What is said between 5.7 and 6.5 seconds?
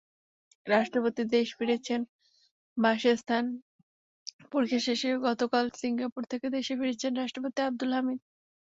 Singapore থেকে